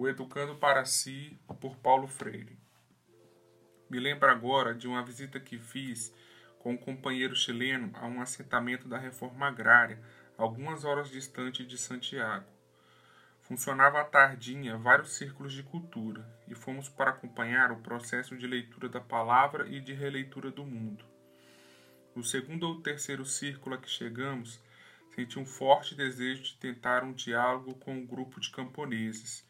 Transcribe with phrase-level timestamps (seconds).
[0.00, 2.56] O Educando para Si, por Paulo Freire.
[3.90, 6.14] Me lembro agora de uma visita que fiz
[6.60, 10.00] com um companheiro chileno a um assentamento da reforma agrária,
[10.36, 12.46] algumas horas distante de Santiago.
[13.42, 18.88] Funcionava à tardinha vários círculos de cultura e fomos para acompanhar o processo de leitura
[18.88, 21.04] da palavra e de releitura do mundo.
[22.14, 24.62] No segundo ou terceiro círculo a que chegamos,
[25.16, 29.47] senti um forte desejo de tentar um diálogo com um grupo de camponeses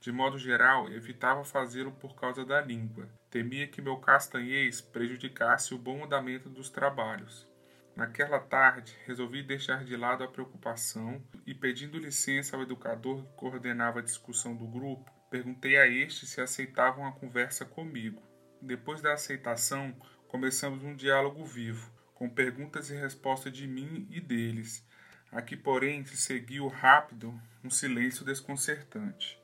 [0.00, 3.06] de modo geral, evitava fazê-lo por causa da língua.
[3.30, 7.46] Temia que meu castanhês prejudicasse o bom andamento dos trabalhos.
[7.94, 13.98] Naquela tarde, resolvi deixar de lado a preocupação e, pedindo licença ao educador que coordenava
[13.98, 18.22] a discussão do grupo, perguntei a este se aceitavam a conversa comigo.
[18.62, 19.94] Depois da aceitação,
[20.28, 24.82] começamos um diálogo vivo, com perguntas e respostas de mim e deles.
[25.30, 29.38] Aqui, porém, se seguiu rápido um silêncio desconcertante.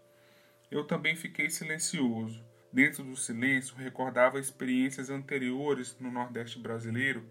[0.70, 2.45] Eu também fiquei silencioso.
[2.73, 7.25] Dentro do silêncio, recordava experiências anteriores no Nordeste brasileiro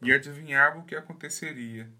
[0.00, 1.90] e adivinhava o que aconteceria.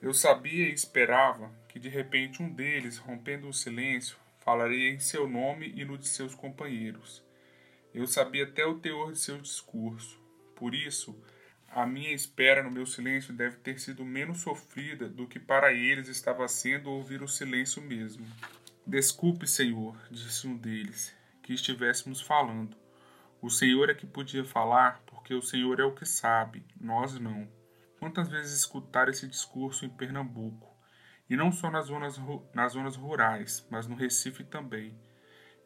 [0.00, 5.28] Eu sabia e esperava que de repente um deles, rompendo o silêncio, falaria em seu
[5.28, 7.22] nome e no de seus companheiros.
[7.92, 10.18] Eu sabia até o teor de seu discurso.
[10.54, 11.20] Por isso,
[11.68, 16.08] a minha espera no meu silêncio deve ter sido menos sofrida do que para eles
[16.08, 18.26] estava sendo ouvir o silêncio mesmo.
[18.86, 22.76] Desculpe, Senhor, disse um deles, que estivéssemos falando.
[23.40, 27.48] O Senhor é que podia falar, porque o Senhor é o que sabe, nós não.
[27.98, 30.70] Quantas vezes escutar esse discurso em Pernambuco,
[31.28, 32.20] e não só nas zonas,
[32.52, 34.98] nas zonas rurais, mas no Recife também.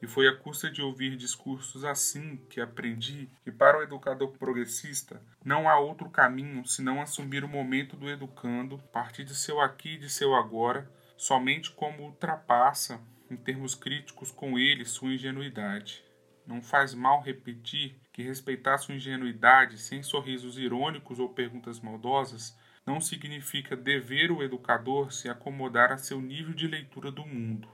[0.03, 5.23] E foi à custa de ouvir discursos assim que aprendi que para o educador progressista
[5.43, 9.99] não há outro caminho senão assumir o momento do educando, partir de seu aqui e
[9.99, 16.05] de seu agora, somente como ultrapassa em termos críticos com ele sua ingenuidade.
[16.47, 23.01] Não faz mal repetir que respeitar sua ingenuidade sem sorrisos irônicos ou perguntas maldosas não
[23.01, 27.69] significa dever o educador se acomodar a seu nível de leitura do mundo.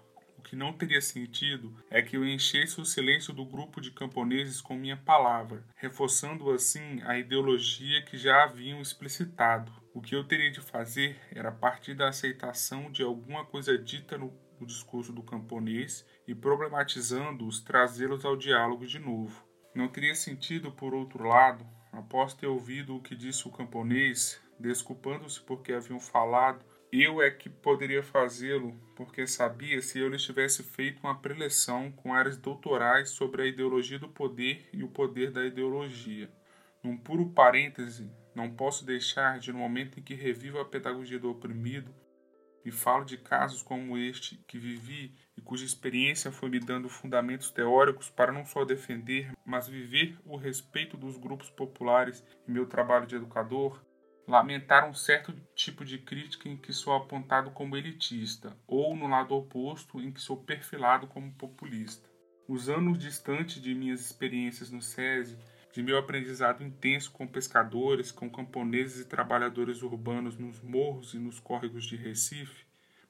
[0.51, 4.75] Que não teria sentido é que eu enchesse o silêncio do grupo de camponeses com
[4.75, 9.71] minha palavra, reforçando assim a ideologia que já haviam explicitado.
[9.95, 14.37] O que eu teria de fazer era partir da aceitação de alguma coisa dita no
[14.63, 19.47] discurso do camponês e, problematizando-os, trazê-los ao diálogo de novo.
[19.73, 25.41] Não teria sentido, por outro lado, após ter ouvido o que disse o camponês, desculpando-se
[25.43, 31.01] porque haviam falado, eu é que poderia fazê-lo, porque sabia se eu lhes tivesse feito
[31.03, 36.31] uma preleção com áreas doutorais sobre a ideologia do poder e o poder da ideologia.
[36.83, 41.31] Num puro parêntese, não posso deixar de, no momento em que revivo a pedagogia do
[41.31, 41.95] oprimido,
[42.65, 47.51] e falo de casos como este que vivi e cuja experiência foi me dando fundamentos
[47.51, 53.07] teóricos para não só defender, mas viver o respeito dos grupos populares em meu trabalho
[53.07, 53.83] de educador,
[54.31, 59.35] lamentar um certo tipo de crítica em que sou apontado como elitista, ou no lado
[59.35, 62.09] oposto, em que sou perfilado como populista.
[62.49, 65.37] Os anos distantes de minhas experiências no SESI
[65.73, 71.39] de meu aprendizado intenso com pescadores, com camponeses e trabalhadores urbanos nos morros e nos
[71.39, 72.65] córregos de Recife,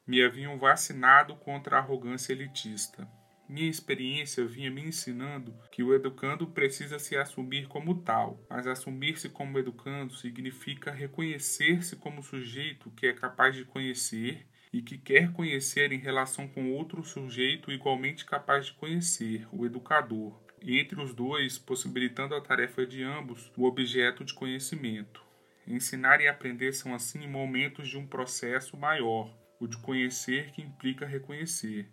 [0.06, 3.08] me haviam vacinado contra a arrogância elitista.
[3.50, 9.28] Minha experiência vinha me ensinando que o educando precisa se assumir como tal, mas assumir-se
[9.28, 15.90] como educando significa reconhecer-se como sujeito que é capaz de conhecer e que quer conhecer
[15.90, 21.58] em relação com outro sujeito igualmente capaz de conhecer, o educador, e entre os dois,
[21.58, 25.24] possibilitando a tarefa de ambos o objeto de conhecimento.
[25.66, 31.04] Ensinar e aprender são assim momentos de um processo maior, o de conhecer que implica
[31.04, 31.90] reconhecer.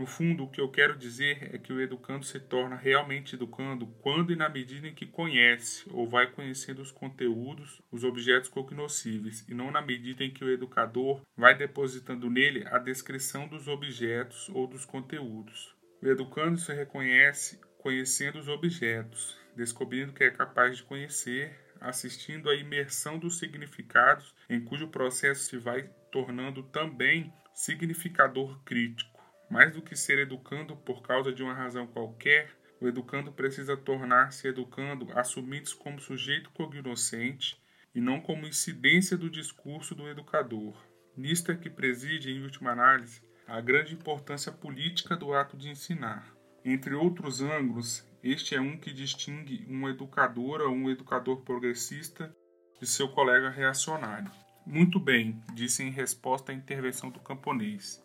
[0.00, 3.86] No fundo, o que eu quero dizer é que o educando se torna realmente educando
[4.00, 9.46] quando e na medida em que conhece ou vai conhecendo os conteúdos, os objetos cognoscíveis,
[9.46, 14.48] e não na medida em que o educador vai depositando nele a descrição dos objetos
[14.48, 15.76] ou dos conteúdos.
[16.00, 22.56] O educando se reconhece conhecendo os objetos, descobrindo que é capaz de conhecer, assistindo à
[22.56, 29.09] imersão dos significados, em cujo processo se vai tornando também significador crítico.
[29.50, 34.46] Mais do que ser educando por causa de uma razão qualquer, o educando precisa tornar-se
[34.46, 37.60] educando assumindo-se como sujeito cognoscente
[37.94, 40.74] e não como incidência do discurso do educador.
[41.16, 46.32] Nisto é que preside, em última análise, a grande importância política do ato de ensinar.
[46.64, 52.34] Entre outros ângulos, este é um que distingue uma educadora ou um educador progressista
[52.80, 54.30] de seu colega reacionário.
[54.64, 58.00] Muito bem, disse em resposta à intervenção do camponês.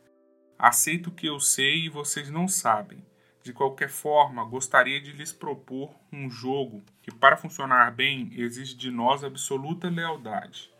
[0.57, 3.03] Aceito que eu sei e vocês não sabem.
[3.43, 8.89] De qualquer forma, gostaria de lhes propor um jogo que, para funcionar bem, exige de
[8.89, 10.71] nós absoluta lealdade.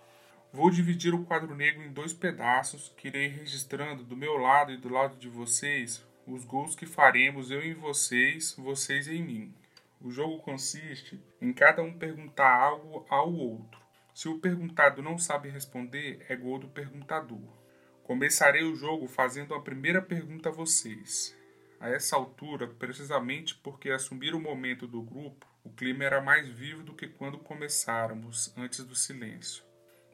[0.52, 4.78] Vou dividir o quadro negro em dois pedaços, que irei registrando do meu lado e
[4.78, 9.54] do lado de vocês os gols que faremos eu em vocês, vocês em mim.
[10.02, 13.80] O jogo consiste em cada um perguntar algo ao outro.
[14.14, 17.65] Se o perguntado não sabe responder, é gol do perguntador.
[18.06, 21.36] Começarei o jogo fazendo a primeira pergunta a vocês.
[21.80, 26.84] A essa altura, precisamente porque assumir o momento do grupo, o clima era mais vivo
[26.84, 29.64] do que quando começáramos, antes do silêncio.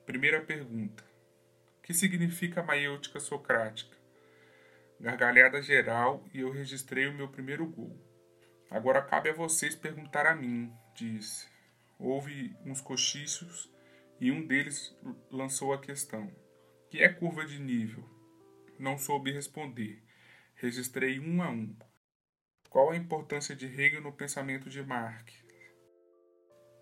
[0.06, 1.04] Primeira pergunta:
[1.84, 3.98] que significa maiêutica socrática?
[4.98, 8.00] Gargalhada geral e eu registrei o meu primeiro gol.
[8.70, 11.46] Agora cabe a vocês perguntar a mim, disse.
[12.00, 13.70] Houve uns cochichos
[14.18, 14.96] e um deles
[15.30, 16.32] lançou a questão:
[16.92, 18.04] Que é curva de nível?
[18.78, 20.04] Não soube responder
[20.56, 21.74] Registrei um a um.
[22.70, 25.34] Qual a importância de Hegel no pensamento de Marx?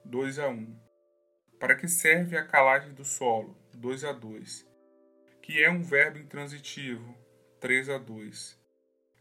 [0.03, 0.79] 2 a 1.
[1.59, 3.55] Para que serve a calagem do solo?
[3.75, 4.67] 2 a 2.
[5.43, 7.15] Que é um verbo intransitivo?
[7.61, 8.59] 3 a 2.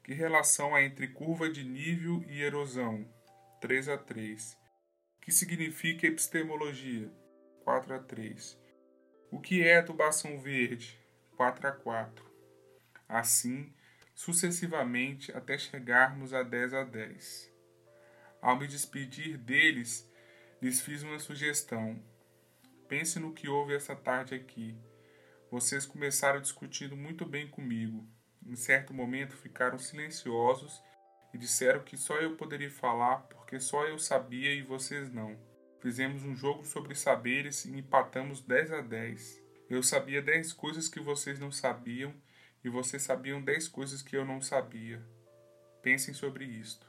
[0.03, 3.07] Que relação há entre curva de nível e erosão?
[3.61, 4.57] 3 a 3.
[5.21, 7.13] Que significa epistemologia?
[7.63, 8.68] 4 a 3.
[9.31, 10.99] O que é tubação verde?
[11.37, 12.25] 4 a 4.
[13.07, 13.71] Assim,
[14.15, 17.53] sucessivamente até chegarmos a 10 a 10.
[18.41, 20.11] Ao me despedir deles,
[20.63, 22.03] lhes fiz uma sugestão.
[22.89, 24.75] Pense no que houve essa tarde aqui.
[25.51, 28.09] Vocês começaram discutindo muito bem comigo.
[28.47, 30.83] Em certo momento ficaram silenciosos
[31.35, 35.39] e disseram que só eu poderia falar porque só eu sabia e vocês não.
[35.81, 39.43] Fizemos um jogo sobre saberes e empatamos 10 a 10.
[39.71, 42.15] Eu sabia 10 coisas que vocês não sabiam
[42.65, 45.01] e vocês sabiam dez coisas que eu não sabia.
[45.83, 46.88] Pensem sobre isto.